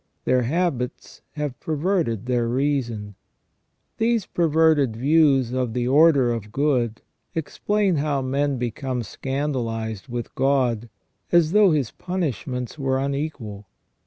[0.25, 3.13] Their habits have perverted their reason.
[3.99, 7.03] These perverted views of the order of good
[7.35, 10.89] explain how men become scandalized with God,
[11.31, 13.39] as though His punishments were ON PENAL EVIL OR PUNISHMENT.
[13.39, 13.67] 243 unequal.